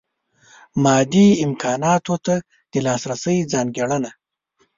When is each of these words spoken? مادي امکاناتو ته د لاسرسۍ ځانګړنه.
مادي 0.83 1.27
امکاناتو 1.45 2.15
ته 2.25 2.35
د 2.71 2.73
لاسرسۍ 2.85 3.37
ځانګړنه. 3.51 4.11